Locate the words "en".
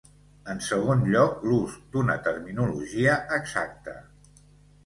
0.53-0.61